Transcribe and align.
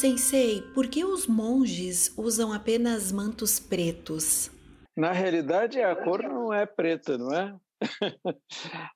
Sensei, 0.00 0.62
por 0.72 0.88
que 0.88 1.04
os 1.04 1.26
monges 1.26 2.10
usam 2.16 2.54
apenas 2.54 3.12
mantos 3.12 3.60
pretos? 3.60 4.50
Na 4.96 5.12
realidade, 5.12 5.78
a 5.78 5.94
cor 5.94 6.22
não 6.22 6.50
é 6.54 6.64
preta, 6.64 7.18
não 7.18 7.30
é? 7.34 7.54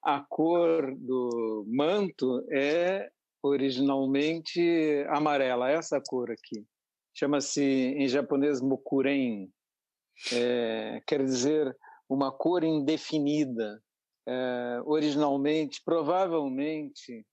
a 0.03 0.25
cor 0.27 0.97
do 0.97 1.67
manto 1.69 2.43
é 2.51 3.11
originalmente 3.43 5.05
amarela, 5.11 5.71
essa 5.71 6.01
cor 6.01 6.31
aqui. 6.31 6.65
Chama-se 7.13 7.63
em 7.63 8.09
japonês 8.09 8.63
mokuren, 8.63 9.51
é, 10.33 11.03
quer 11.07 11.23
dizer 11.23 11.77
uma 12.09 12.33
cor 12.33 12.65
indefinida. 12.65 13.79
É, 14.27 14.81
originalmente, 14.87 15.83
provavelmente, 15.85 17.27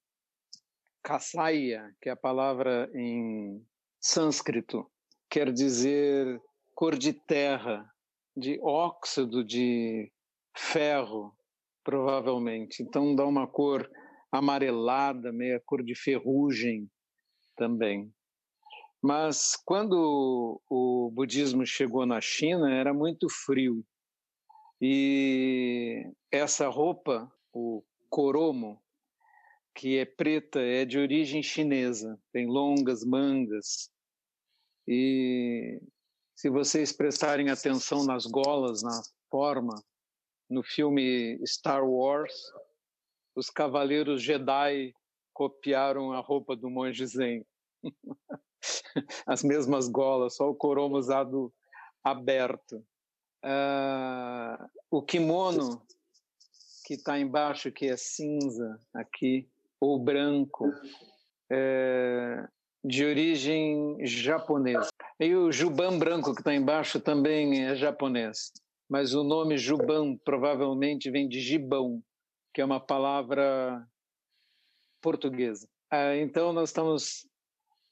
kasaya, 1.03 1.93
que 2.01 2.09
é 2.09 2.11
a 2.11 2.17
palavra 2.17 2.89
em 2.93 3.65
sânscrito, 3.99 4.89
quer 5.29 5.51
dizer 5.51 6.41
cor 6.75 6.97
de 6.97 7.13
terra, 7.13 7.85
de 8.35 8.59
óxido 8.61 9.43
de 9.43 10.11
ferro, 10.57 11.35
provavelmente. 11.83 12.81
Então 12.81 13.15
dá 13.15 13.25
uma 13.25 13.47
cor 13.47 13.89
amarelada, 14.31 15.31
meia 15.31 15.61
cor 15.65 15.83
de 15.83 15.95
ferrugem 15.95 16.89
também. 17.55 18.11
Mas 19.01 19.55
quando 19.65 20.61
o 20.69 21.11
budismo 21.11 21.65
chegou 21.65 22.05
na 22.05 22.21
China, 22.21 22.71
era 22.71 22.93
muito 22.93 23.27
frio. 23.29 23.83
E 24.79 26.03
essa 26.31 26.67
roupa, 26.67 27.31
o 27.53 27.83
koromo, 28.09 28.81
que 29.75 29.97
é 29.97 30.05
preta, 30.05 30.59
é 30.59 30.85
de 30.85 30.99
origem 30.99 31.41
chinesa, 31.41 32.19
tem 32.31 32.47
longas 32.47 33.03
mangas. 33.03 33.89
E 34.87 35.81
se 36.35 36.49
vocês 36.49 36.91
prestarem 36.91 37.49
atenção 37.49 38.03
nas 38.03 38.25
golas, 38.25 38.81
na 38.81 39.01
forma, 39.29 39.75
no 40.49 40.63
filme 40.63 41.39
Star 41.45 41.87
Wars, 41.87 42.33
os 43.35 43.49
cavaleiros 43.49 44.21
Jedi 44.21 44.93
copiaram 45.33 46.11
a 46.11 46.19
roupa 46.19 46.55
do 46.55 46.69
monge 46.69 47.05
Zen. 47.05 47.45
As 49.25 49.43
mesmas 49.43 49.87
golas, 49.87 50.35
só 50.35 50.49
o 50.49 50.55
coromo 50.55 50.97
usado 50.97 51.53
aberto. 52.03 52.85
Uh, 53.43 54.69
o 54.91 55.01
kimono 55.01 55.81
que 56.85 56.95
está 56.95 57.17
embaixo, 57.17 57.71
que 57.71 57.87
é 57.87 57.97
cinza 57.97 58.79
aqui, 58.93 59.49
ou 59.81 59.99
branco, 59.99 60.71
é 61.51 62.47
de 62.83 63.05
origem 63.05 63.97
japonesa. 64.07 64.89
E 65.19 65.35
o 65.35 65.51
juban 65.51 65.99
branco 65.99 66.33
que 66.33 66.41
está 66.41 66.55
embaixo 66.55 66.99
também 66.99 67.65
é 67.65 67.75
japonês 67.75 68.51
mas 68.91 69.13
o 69.13 69.23
nome 69.23 69.57
Juban 69.57 70.17
provavelmente 70.17 71.09
vem 71.09 71.25
de 71.25 71.39
gibão, 71.39 72.03
que 72.53 72.59
é 72.59 72.65
uma 72.65 72.77
palavra 72.77 73.87
portuguesa. 75.01 75.65
Ah, 75.89 76.17
então 76.17 76.51
nós 76.51 76.71
estamos 76.71 77.25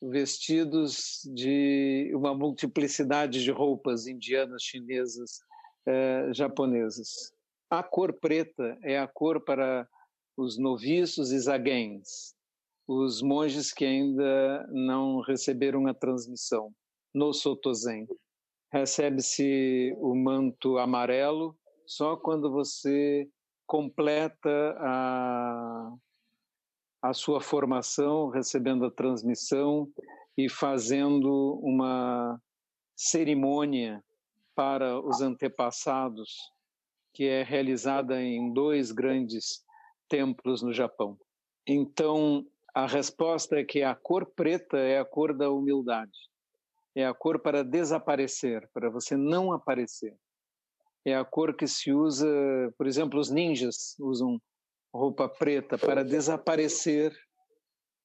vestidos 0.02 1.22
de 1.34 2.12
uma 2.14 2.36
multiplicidade 2.36 3.42
de 3.42 3.50
roupas 3.50 4.08
indianas, 4.08 4.62
chinesas, 4.62 5.40
eh, 5.88 6.34
japonesas. 6.34 7.32
A 7.70 7.82
cor 7.82 8.12
preta 8.12 8.78
é 8.84 9.00
a 9.00 9.08
cor 9.08 9.40
para 9.40 9.88
os 10.40 10.58
noviços 10.58 11.34
e 11.34 11.40
zaguens, 11.40 12.34
os 12.88 13.22
monges 13.22 13.74
que 13.74 13.84
ainda 13.84 14.66
não 14.72 15.20
receberam 15.20 15.86
a 15.86 15.94
transmissão 15.94 16.72
no 17.14 17.34
Sotozen 17.34 18.08
recebe-se 18.72 19.94
o 19.98 20.16
manto 20.16 20.78
amarelo 20.78 21.58
só 21.86 22.16
quando 22.16 22.50
você 22.50 23.28
completa 23.68 24.76
a, 24.80 25.94
a 27.02 27.14
sua 27.14 27.42
formação, 27.42 28.30
recebendo 28.30 28.86
a 28.86 28.92
transmissão 28.92 29.92
e 30.38 30.48
fazendo 30.48 31.60
uma 31.62 32.40
cerimônia 32.96 34.02
para 34.56 35.00
os 35.02 35.20
antepassados, 35.20 36.34
que 37.14 37.26
é 37.26 37.44
realizada 37.44 38.22
em 38.22 38.54
dois 38.54 38.92
grandes 38.92 39.64
templos 40.10 40.62
no 40.62 40.74
Japão. 40.74 41.18
Então, 41.68 42.46
a 42.74 42.88
resposta 42.88 43.60
é 43.60 43.64
que 43.64 43.84
a 43.84 43.96
cor 43.96 44.26
preta 44.26 44.78
é 44.78 45.00
a 45.00 45.06
cor 45.06 45.38
da 45.38 45.50
humildade 45.50 46.30
é 46.96 47.06
a 47.06 47.14
cor 47.14 47.40
para 47.40 47.64
desaparecer, 47.64 48.70
para 48.74 48.90
você 48.90 49.16
não 49.16 49.52
aparecer. 49.52 50.16
É 51.06 51.16
a 51.16 51.24
cor 51.24 51.56
que 51.56 51.68
se 51.68 51.94
usa, 51.94 52.28
por 52.78 52.88
exemplo, 52.88 53.20
os 53.20 53.30
ninjas 53.30 53.96
usam 54.00 54.40
roupa 54.94 55.30
preta 55.30 55.78
para 55.78 56.04
desaparecer 56.04 57.16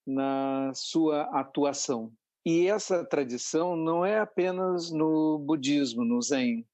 na 0.07 0.73
sua 0.75 1.23
atuação. 1.39 2.13
E 2.45 2.69
essa 2.69 3.05
tradição 3.05 3.75
não 3.75 4.05
é 4.05 4.21
apenas 4.21 4.93
no 4.93 5.39
budismo, 5.39 6.05
no 6.05 6.21
Zen. 6.21 6.67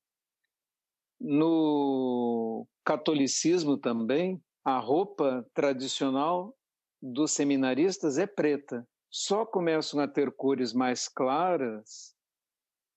No 1.20 2.66
catolicismo 2.84 3.78
também, 3.78 4.42
a 4.64 4.78
roupa 4.78 5.46
tradicional 5.54 6.56
dos 7.02 7.32
seminaristas 7.32 8.18
é 8.18 8.26
preta 8.26 8.86
só 9.10 9.44
começam 9.44 9.98
a 10.00 10.06
ter 10.06 10.30
cores 10.30 10.72
mais 10.72 11.08
claras 11.08 12.14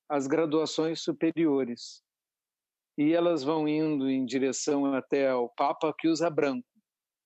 as 0.07 0.27
graduações 0.27 1.01
superiores. 1.01 2.03
E 2.95 3.13
elas 3.13 3.43
vão 3.43 3.67
indo 3.67 4.07
em 4.07 4.23
direção 4.23 4.93
até 4.93 5.29
ao 5.29 5.49
Papa 5.49 5.91
que 5.97 6.07
usa 6.07 6.29
branco. 6.29 6.67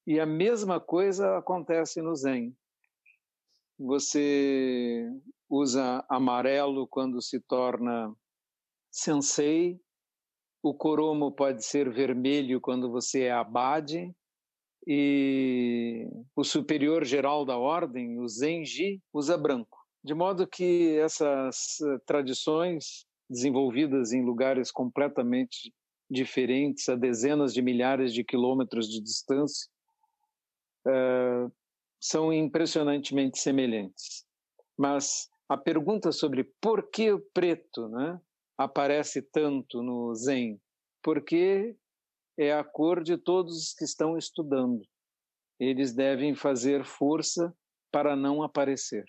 E 0.05 0.19
a 0.21 0.25
mesma 0.25 0.79
coisa 0.79 1.37
acontece 1.37 2.01
no 2.01 2.15
Zen. 2.15 2.55
Você 3.77 5.05
usa 5.49 6.05
amarelo 6.09 6.87
quando 6.87 7.21
se 7.21 7.41
torna 7.41 8.15
sensei, 8.89 9.77
o 10.63 10.73
coromo 10.73 11.31
pode 11.31 11.65
ser 11.65 11.91
vermelho 11.91 12.61
quando 12.61 12.89
você 12.89 13.23
é 13.23 13.31
abade, 13.31 14.15
e 14.89 16.07
o 16.33 16.45
superior 16.45 17.03
geral 17.03 17.43
da 17.43 17.57
ordem, 17.57 18.19
o 18.19 18.27
Zenji, 18.29 19.01
usa 19.13 19.37
branco. 19.37 19.77
De 20.01 20.13
modo 20.13 20.47
que 20.47 20.97
essas 20.99 21.81
eh, 21.81 21.99
tradições 22.05 23.05
desenvolvidas 23.29 24.13
em 24.13 24.23
lugares 24.23 24.71
completamente 24.71 25.73
diferentes, 26.09 26.87
a 26.87 26.95
dezenas 26.95 27.53
de 27.53 27.61
milhares 27.61 28.13
de 28.13 28.23
quilômetros 28.23 28.87
de 28.87 29.01
distância, 29.01 29.69
uh, 30.87 31.51
são 31.99 32.31
impressionantemente 32.31 33.39
semelhantes. 33.39 34.25
Mas 34.77 35.29
a 35.49 35.57
pergunta 35.57 36.13
sobre 36.13 36.45
por 36.61 36.89
que 36.89 37.11
o 37.11 37.19
preto 37.33 37.89
né, 37.89 38.17
aparece 38.57 39.21
tanto 39.21 39.83
no 39.83 40.15
Zen, 40.15 40.57
porque 41.03 41.75
é 42.37 42.53
a 42.53 42.63
cor 42.63 43.03
de 43.03 43.17
todos 43.17 43.57
os 43.57 43.73
que 43.73 43.83
estão 43.83 44.17
estudando. 44.17 44.81
Eles 45.59 45.93
devem 45.93 46.35
fazer 46.35 46.85
força 46.85 47.53
para 47.91 48.15
não 48.15 48.43
aparecer. 48.43 49.03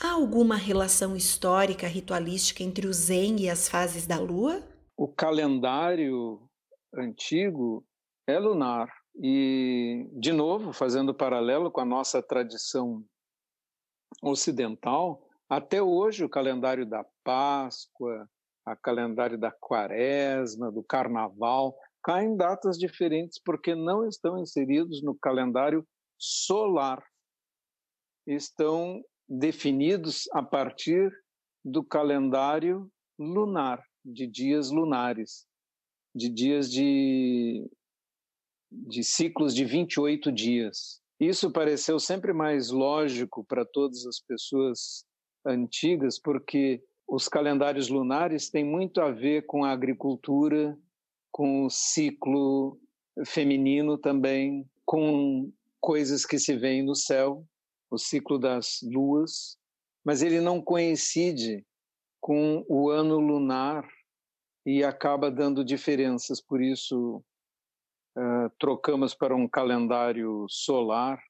Há 0.00 0.12
alguma 0.12 0.56
relação 0.56 1.16
histórica 1.16 1.86
ritualística 1.86 2.62
entre 2.62 2.86
o 2.86 2.92
Zen 2.92 3.40
e 3.40 3.50
as 3.50 3.68
fases 3.68 4.06
da 4.06 4.18
Lua? 4.18 4.62
O 4.96 5.08
calendário 5.08 6.48
antigo 6.94 7.84
é 8.26 8.38
lunar. 8.38 8.88
E, 9.16 10.08
de 10.12 10.32
novo, 10.32 10.72
fazendo 10.72 11.14
paralelo 11.14 11.70
com 11.70 11.80
a 11.80 11.84
nossa 11.84 12.20
tradição 12.22 13.04
ocidental, 14.22 15.28
até 15.48 15.80
hoje 15.80 16.24
o 16.24 16.28
calendário 16.28 16.84
da 16.84 17.04
Páscoa, 17.22 18.28
a 18.66 18.74
calendário 18.74 19.38
da 19.38 19.50
quaresma, 19.50 20.72
do 20.72 20.82
carnaval, 20.82 21.76
caem 22.02 22.36
datas 22.36 22.78
diferentes 22.78 23.40
porque 23.44 23.74
não 23.74 24.06
estão 24.06 24.38
inseridos 24.38 25.02
no 25.02 25.14
calendário 25.14 25.86
solar. 26.18 27.04
Estão 28.26 29.02
definidos 29.28 30.24
a 30.32 30.42
partir 30.42 31.12
do 31.64 31.82
calendário 31.84 32.90
lunar, 33.18 33.82
de 34.04 34.26
dias 34.26 34.70
lunares, 34.70 35.46
de 36.14 36.28
dias 36.28 36.70
de, 36.70 37.70
de 38.70 39.02
ciclos 39.02 39.54
de 39.54 39.64
28 39.64 40.30
dias. 40.30 41.00
Isso 41.18 41.50
pareceu 41.50 41.98
sempre 41.98 42.32
mais 42.32 42.70
lógico 42.70 43.44
para 43.44 43.64
todas 43.64 44.04
as 44.06 44.20
pessoas 44.20 45.04
antigas, 45.46 46.18
porque 46.20 46.82
os 47.06 47.28
calendários 47.28 47.88
lunares 47.88 48.50
têm 48.50 48.64
muito 48.64 49.00
a 49.00 49.10
ver 49.10 49.46
com 49.46 49.64
a 49.64 49.70
agricultura, 49.70 50.76
com 51.30 51.64
o 51.64 51.70
ciclo 51.70 52.78
feminino 53.24 53.98
também, 53.98 54.68
com 54.84 55.52
coisas 55.80 56.24
que 56.24 56.38
se 56.38 56.56
veem 56.56 56.82
no 56.82 56.94
céu 56.94 57.44
o 57.90 57.98
ciclo 57.98 58.38
das 58.38 58.80
luas, 58.82 59.56
mas 60.04 60.22
ele 60.22 60.40
não 60.40 60.60
coincide 60.60 61.64
com 62.20 62.64
o 62.68 62.90
ano 62.90 63.18
lunar 63.18 63.86
e 64.66 64.82
acaba 64.82 65.30
dando 65.30 65.64
diferenças. 65.64 66.40
Por 66.40 66.60
isso, 66.60 67.22
uh, 68.16 68.50
trocamos 68.58 69.14
para 69.14 69.36
um 69.36 69.48
calendário 69.48 70.46
solar 70.48 71.22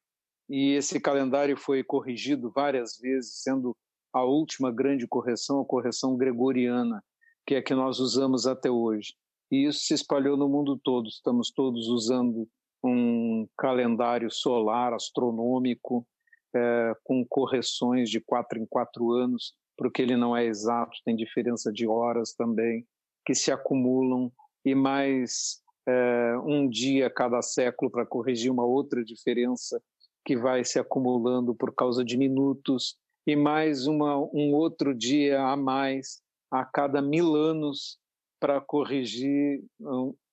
e 0.49 0.73
esse 0.75 1.01
calendário 1.01 1.57
foi 1.57 1.83
corrigido 1.83 2.51
várias 2.51 2.97
vezes, 2.99 3.43
sendo 3.43 3.77
a 4.15 4.23
última 4.23 4.71
grande 4.71 5.09
correção 5.09 5.61
a 5.61 5.65
correção 5.65 6.17
gregoriana, 6.17 7.03
que 7.45 7.57
é 7.57 7.59
a 7.59 7.63
que 7.63 7.75
nós 7.75 7.99
usamos 7.99 8.47
até 8.47 8.71
hoje. 8.71 9.15
E 9.51 9.67
isso 9.67 9.81
se 9.81 9.95
espalhou 9.95 10.37
no 10.37 10.49
mundo 10.49 10.79
todo. 10.83 11.09
Estamos 11.09 11.51
todos 11.51 11.89
usando 11.89 12.49
um 12.83 13.49
calendário 13.59 14.31
solar 14.31 14.95
astronômico 14.95 16.07
é, 16.55 16.93
com 17.03 17.27
correções 17.27 18.09
de 18.09 18.21
quatro 18.21 18.59
em 18.59 18.67
quatro 18.67 19.11
anos, 19.11 19.55
porque 19.77 20.01
ele 20.01 20.17
não 20.17 20.37
é 20.37 20.45
exato, 20.45 20.97
tem 21.05 21.17
diferença 21.17 21.73
de 21.73 21.87
horas 21.87 22.33
também 22.35 22.87
que 23.27 23.35
se 23.35 23.51
acumulam 23.51 24.31
e 24.65 24.75
mais 24.75 25.61
é, 25.89 26.37
um 26.45 26.69
dia 26.69 27.11
cada 27.11 27.43
século 27.43 27.91
para 27.91 28.07
corrigir 28.07 28.53
uma 28.53 28.65
outra 28.65 29.03
diferença 29.03 29.83
que 30.25 30.37
vai 30.37 30.65
se 30.65 30.79
acumulando 30.79 31.55
por 31.55 31.75
causa 31.75 32.05
de 32.05 32.17
minutos 32.17 32.97
e 33.27 33.35
mais 33.35 33.87
uma, 33.87 34.17
um 34.17 34.53
outro 34.55 34.95
dia 34.95 35.43
a 35.43 35.57
mais 35.57 36.23
a 36.51 36.65
cada 36.65 37.01
mil 37.01 37.35
anos 37.35 37.99
para 38.39 38.61
corrigir 38.61 39.65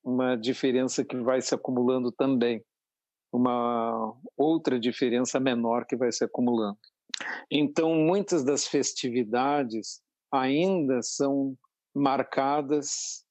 uma 0.04 0.36
diferença 0.36 1.04
que 1.04 1.18
vai 1.18 1.42
se 1.42 1.56
acumulando 1.56 2.12
também, 2.12 2.64
uma 3.32 4.14
outra 4.38 4.80
diferença 4.80 5.40
menor 5.40 5.86
que 5.86 5.96
vai 5.96 6.12
se 6.12 6.24
acumulando. 6.24 6.78
Então, 7.50 7.96
muitas 7.96 8.44
das 8.44 8.68
festividades 8.68 10.02
ainda 10.32 11.02
são 11.02 11.56
marcadas 11.96 13.26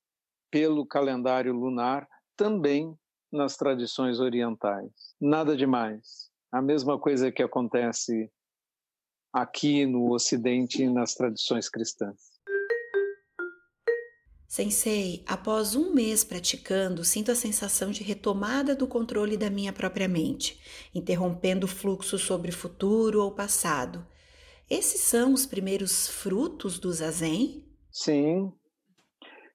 pelo 0.51 0.87
calendário 0.87 1.53
lunar, 1.53 2.09
também 2.37 2.95
nas 3.33 3.57
tradições 3.57 4.19
orientais. 4.19 4.91
Nada 5.21 5.57
demais. 5.57 6.31
A 6.53 6.61
mesma 6.61 6.99
coisa 6.99 7.31
que 7.31 7.43
acontece 7.43 8.31
aqui 9.33 9.87
no 9.87 10.13
Ocidente 10.13 10.83
e 10.83 10.91
nas 10.91 11.15
tradições 11.15 11.69
cristãs. 11.69 12.31
Sensei, 14.51 15.23
após 15.29 15.77
um 15.77 15.95
mês 15.95 16.25
praticando, 16.25 17.05
sinto 17.05 17.31
a 17.31 17.37
sensação 17.37 17.93
de 17.93 18.03
retomada 18.03 18.75
do 18.75 18.85
controle 18.85 19.37
da 19.37 19.49
minha 19.49 19.73
própria 19.73 20.09
mente, 20.09 20.61
interrompendo 20.93 21.67
o 21.67 21.69
fluxo 21.69 22.19
sobre 22.19 22.51
futuro 22.51 23.23
ou 23.23 23.31
passado. 23.31 24.05
Esses 24.69 25.03
são 25.03 25.33
os 25.33 25.47
primeiros 25.47 26.09
frutos 26.09 26.81
do 26.81 26.93
zazen? 26.93 27.65
Sim, 27.93 28.53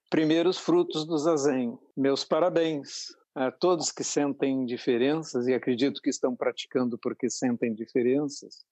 primeiros 0.10 0.57
frutos 0.57 1.06
do 1.06 1.18
zazen. 1.18 1.77
Meus 1.95 2.24
parabéns 2.24 3.07
a 3.36 3.51
todos 3.51 3.92
que 3.92 4.04
sentem 4.04 4.66
diferenças 4.66 5.45
e 5.45 5.54
acredito 5.54 6.01
que 6.01 6.10
estão 6.10 6.33
praticando 6.33 6.98
porque 6.98 7.30
sentem 7.30 7.74
diferenças. 7.74 8.63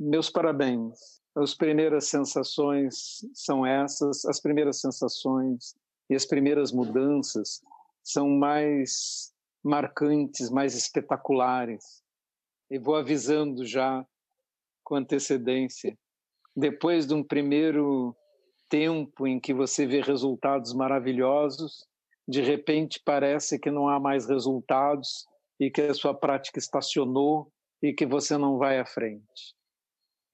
Meus 0.00 0.30
parabéns. 0.30 1.20
As 1.34 1.54
primeiras 1.54 2.06
sensações 2.06 3.26
são 3.34 3.66
essas, 3.66 4.24
as 4.26 4.40
primeiras 4.40 4.80
sensações 4.80 5.74
e 6.08 6.14
as 6.14 6.24
primeiras 6.24 6.70
mudanças 6.70 7.60
são 8.02 8.28
mais 8.28 9.32
marcantes, 9.62 10.50
mais 10.50 10.76
espetaculares. 10.76 12.00
E 12.70 12.78
vou 12.78 12.94
avisando 12.94 13.66
já 13.66 14.06
com 14.84 14.94
antecedência. 14.94 15.98
Depois 16.54 17.04
de 17.04 17.14
um 17.14 17.24
primeiro 17.24 18.16
tempo 18.68 19.26
em 19.26 19.40
que 19.40 19.52
você 19.52 19.84
vê 19.84 20.00
resultados 20.00 20.72
maravilhosos, 20.72 21.88
de 22.26 22.40
repente 22.40 23.00
parece 23.04 23.58
que 23.58 23.70
não 23.70 23.88
há 23.88 23.98
mais 23.98 24.28
resultados 24.28 25.26
e 25.58 25.72
que 25.72 25.82
a 25.82 25.94
sua 25.94 26.14
prática 26.14 26.60
estacionou 26.60 27.50
e 27.82 27.92
que 27.92 28.06
você 28.06 28.36
não 28.36 28.58
vai 28.58 28.78
à 28.78 28.86
frente. 28.86 29.57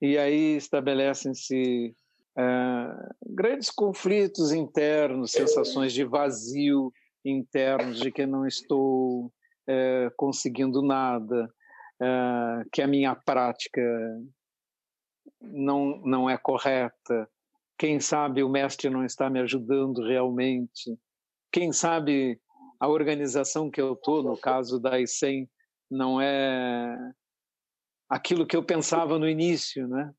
E 0.05 0.19
aí 0.19 0.57
estabelecem-se 0.57 1.97
uh, 2.37 3.15
grandes 3.25 3.71
conflitos 3.71 4.53
internos, 4.53 5.33
sensações 5.33 5.95
de 5.95 6.05
vazio 6.05 6.93
internos, 7.25 8.01
de 8.01 8.13
que 8.13 8.27
não 8.27 8.47
estou 8.47 9.29
uh, 9.29 10.11
conseguindo 10.15 10.83
nada, 10.83 11.51
uh, 12.03 12.69
que 12.71 12.83
a 12.83 12.87
minha 12.87 13.15
prática 13.15 13.81
não, 15.41 15.97
não 16.05 16.29
é 16.29 16.37
correta, 16.37 17.27
quem 17.79 17.99
sabe 17.99 18.43
o 18.43 18.49
mestre 18.51 18.91
não 18.91 19.07
está 19.07 19.31
me 19.31 19.41
ajudando 19.41 20.07
realmente. 20.07 20.95
Quem 21.51 21.73
sabe 21.73 22.39
a 22.79 22.89
organização 22.89 23.71
que 23.71 23.81
eu 23.81 23.95
estou, 23.95 24.23
no 24.23 24.37
caso 24.37 24.79
da 24.79 25.01
ICEM, 25.01 25.49
não 25.91 26.21
é 26.21 26.95
aquilo 28.15 28.47
que 28.47 28.57
eu 28.57 28.63
pensava 28.63 29.19
no 29.19 29.29
início, 29.29 29.89
né? 29.89 30.13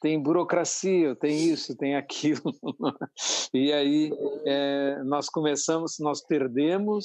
Tem 0.00 0.20
burocracia, 0.20 1.14
tem 1.16 1.48
isso, 1.48 1.76
tem 1.76 1.96
aquilo. 1.96 2.42
e 3.54 3.72
aí 3.72 4.10
é, 4.44 5.02
nós 5.04 5.28
começamos, 5.28 5.98
nós 5.98 6.20
perdemos 6.26 7.04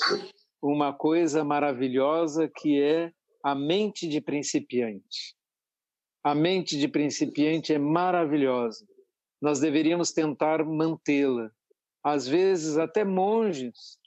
uma 0.62 0.92
coisa 0.94 1.44
maravilhosa 1.44 2.50
que 2.54 2.82
é 2.82 3.12
a 3.44 3.54
mente 3.54 4.08
de 4.08 4.20
principiante. 4.20 5.36
A 6.24 6.34
mente 6.34 6.78
de 6.78 6.88
principiante 6.88 7.74
é 7.74 7.78
maravilhosa 7.78 8.86
nós 9.42 9.60
deveríamos 9.60 10.12
tentar 10.12 10.66
mantê-la. 10.66 11.52
Às 12.04 12.28
vezes, 12.28 12.78
até 12.78 13.04
monges 13.04 13.98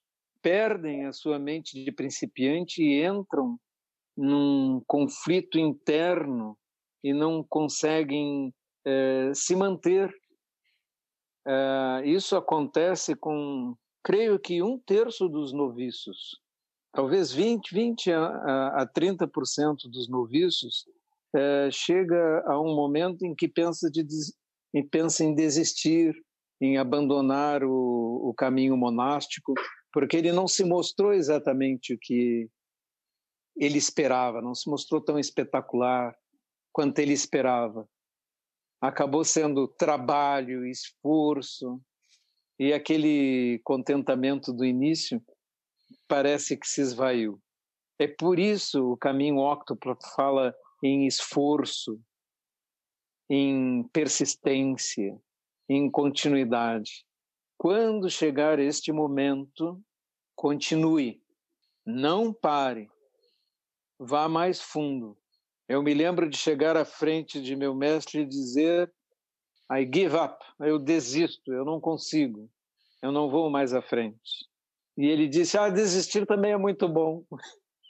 perdem 0.43 1.07
a 1.07 1.13
sua 1.13 1.39
mente 1.39 1.83
de 1.85 1.93
principiante 1.93 2.83
e 2.83 3.05
entram 3.05 3.59
num 4.20 4.82
conflito 4.87 5.58
interno 5.58 6.55
e 7.02 7.14
não 7.14 7.43
conseguem 7.43 8.52
eh, 8.84 9.32
se 9.34 9.56
manter. 9.56 10.12
Eh, 11.49 12.02
isso 12.05 12.37
acontece 12.37 13.17
com, 13.17 13.75
creio 14.05 14.38
que, 14.38 14.62
um 14.62 14.78
terço 14.78 15.26
dos 15.26 15.55
noviços. 15.55 16.38
Talvez 16.93 17.32
20, 17.32 17.72
20 17.72 18.12
a, 18.12 18.82
a 18.82 18.86
30% 18.86 19.91
dos 19.91 20.06
noviços 20.10 20.84
eh, 21.34 21.70
chega 21.72 22.44
a 22.46 22.60
um 22.60 22.74
momento 22.74 23.24
em 23.24 23.34
que 23.34 23.48
pensa 23.48 23.91
de 23.91 24.05
e 24.74 24.82
pensa 24.82 25.24
em 25.24 25.34
desistir, 25.34 26.15
em 26.60 26.77
abandonar 26.77 27.65
o, 27.65 28.29
o 28.29 28.34
caminho 28.34 28.77
monástico, 28.77 29.55
porque 29.93 30.19
ele 30.19 30.31
não 30.31 30.46
se 30.46 30.62
mostrou 30.62 31.15
exatamente 31.15 31.94
o 31.94 31.98
que 31.98 32.48
ele 33.60 33.76
esperava, 33.76 34.40
não 34.40 34.55
se 34.55 34.70
mostrou 34.70 35.02
tão 35.02 35.19
espetacular 35.19 36.17
quanto 36.72 36.98
ele 36.98 37.12
esperava. 37.12 37.86
Acabou 38.81 39.22
sendo 39.22 39.69
trabalho, 39.69 40.67
esforço, 40.67 41.79
e 42.58 42.72
aquele 42.72 43.60
contentamento 43.62 44.50
do 44.50 44.64
início 44.64 45.22
parece 46.08 46.56
que 46.56 46.67
se 46.67 46.81
esvaiu. 46.81 47.38
É 47.98 48.08
por 48.08 48.38
isso 48.38 48.93
o 48.93 48.96
caminho 48.96 49.36
óctuplo 49.36 49.94
fala 50.14 50.55
em 50.82 51.06
esforço, 51.06 52.00
em 53.29 53.86
persistência, 53.93 55.20
em 55.69 55.90
continuidade. 55.90 57.05
Quando 57.58 58.08
chegar 58.08 58.58
este 58.58 58.90
momento, 58.90 59.79
continue, 60.34 61.22
não 61.84 62.32
pare, 62.32 62.88
vá 64.01 64.29
mais 64.29 64.61
fundo. 64.63 65.19
Eu 65.69 65.83
me 65.83 65.93
lembro 65.93 66.27
de 66.29 66.39
chegar 66.39 66.77
à 66.77 66.85
frente 66.85 67.41
de 67.41 67.55
meu 67.55 67.73
mestre 67.75 68.23
e 68.23 68.27
dizer: 68.27 68.93
I 69.71 69.85
give 69.85 70.17
up, 70.17 70.43
eu 70.61 70.79
desisto, 70.79 71.53
eu 71.53 71.65
não 71.65 71.81
consigo, 71.81 72.51
eu 73.03 73.13
não 73.13 73.31
vou 73.31 73.51
mais 73.51 73.75
à 73.75 73.83
frente. 73.83 74.49
E 74.97 75.07
ele 75.07 75.29
disse: 75.29 75.59
Ah, 75.59 75.69
desistir 75.69 76.27
também 76.27 76.53
é 76.53 76.57
muito 76.57 76.89
bom. 76.89 77.25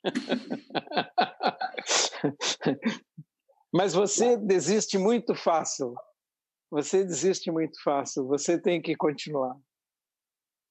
Mas 3.72 3.94
você 3.94 4.36
desiste 4.36 4.98
muito 4.98 5.32
fácil. 5.34 5.94
Você 6.70 7.04
desiste 7.04 7.52
muito 7.52 7.80
fácil. 7.82 8.26
Você 8.26 8.60
tem 8.60 8.82
que 8.82 8.96
continuar. 8.96 9.56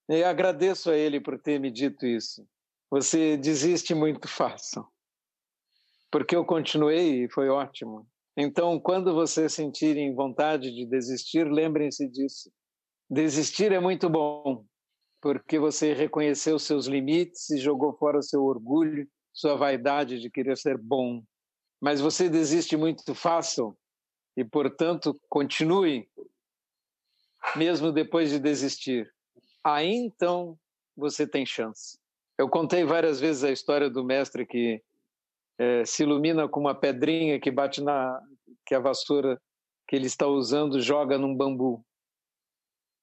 E 0.10 0.22
agradeço 0.24 0.91
a 0.91 0.98
ele 0.98 1.22
por 1.22 1.39
ter 1.39 1.60
me 1.60 1.72
dito 1.72 2.05
isso. 2.05 2.46
Você 2.91 3.38
desiste 3.38 3.96
muito 3.96 4.27
fácil. 4.27 4.86
Porque 6.11 6.35
eu 6.35 6.45
continuei 6.45 7.25
e 7.25 7.29
foi 7.29 7.49
ótimo. 7.49 8.07
Então, 8.35 8.79
quando 8.79 9.13
vocês 9.13 9.53
sentirem 9.53 10.15
vontade 10.15 10.73
de 10.73 10.85
desistir, 10.85 11.43
lembrem-se 11.43 12.07
disso. 12.07 12.51
Desistir 13.09 13.71
é 13.71 13.79
muito 13.79 14.09
bom, 14.09 14.63
porque 15.21 15.59
você 15.59 15.93
reconheceu 15.93 16.57
seus 16.57 16.85
limites 16.85 17.49
e 17.49 17.57
jogou 17.57 17.93
fora 17.97 18.21
seu 18.21 18.43
orgulho, 18.43 19.07
sua 19.33 19.55
vaidade 19.55 20.19
de 20.19 20.29
querer 20.29 20.57
ser 20.57 20.77
bom. 20.77 21.21
mas 21.81 22.01
você 22.01 22.29
desiste 22.29 22.75
muito 22.75 23.15
fácil 23.15 23.77
e, 24.35 24.43
portanto, 24.43 25.17
continue, 25.29 26.09
mesmo 27.55 27.91
depois 27.91 28.29
de 28.29 28.39
desistir. 28.39 29.09
Aí 29.63 29.89
então 29.89 30.57
você 30.95 31.25
tem 31.25 31.45
chance. 31.45 31.97
Eu 32.37 32.49
contei 32.49 32.83
várias 32.83 33.19
vezes 33.19 33.43
a 33.43 33.51
história 33.51 33.89
do 33.89 34.03
mestre 34.03 34.45
que 34.45 34.81
é, 35.59 35.83
se 35.83 36.03
ilumina 36.03 36.47
com 36.47 36.61
uma 36.61 36.73
pedrinha 36.73 37.39
que 37.39 37.51
bate 37.51 37.83
na 37.83 38.19
que 38.65 38.73
a 38.73 38.79
vassoura 38.79 39.39
que 39.87 39.95
ele 39.95 40.05
está 40.05 40.25
usando 40.27 40.79
joga 40.79 41.17
num 41.17 41.35
bambu 41.35 41.83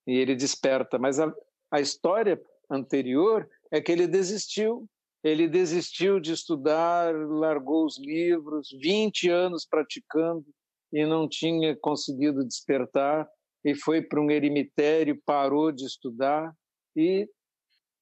e 0.06 0.16
ele 0.16 0.34
desperta. 0.34 0.98
Mas 0.98 1.20
a, 1.20 1.32
a 1.70 1.80
história 1.80 2.40
anterior 2.70 3.48
é 3.70 3.80
que 3.80 3.92
ele 3.92 4.06
desistiu. 4.06 4.88
Ele 5.22 5.48
desistiu 5.48 6.20
de 6.20 6.32
estudar, 6.32 7.14
largou 7.14 7.84
os 7.84 7.98
livros, 7.98 8.68
20 8.80 9.28
anos 9.28 9.66
praticando 9.68 10.46
e 10.92 11.04
não 11.04 11.28
tinha 11.28 11.76
conseguido 11.76 12.44
despertar 12.44 13.28
e 13.64 13.74
foi 13.74 14.00
para 14.00 14.20
um 14.20 14.30
eremitério, 14.30 15.20
parou 15.26 15.72
de 15.72 15.84
estudar 15.84 16.54
e 16.94 17.28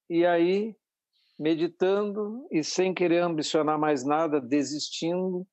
e 0.07 0.23
aí 0.23 0.75
meditando 1.37 2.47
e 2.51 2.63
sem 2.63 2.93
querer 2.93 3.19
ambicionar 3.19 3.77
mais 3.77 4.05
nada, 4.05 4.39
desistindo. 4.39 5.45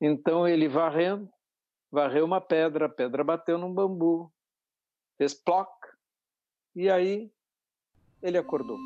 Então 0.00 0.46
ele 0.46 0.68
varrendo, 0.68 1.28
varreu 1.90 2.24
uma 2.24 2.40
pedra, 2.40 2.86
a 2.86 2.88
pedra 2.88 3.24
bateu 3.24 3.58
num 3.58 3.72
bambu, 3.72 4.32
fez 5.16 5.34
ploc, 5.34 5.68
e 6.74 6.90
aí 6.90 7.30
ele 8.22 8.38
acordou. 8.38 8.78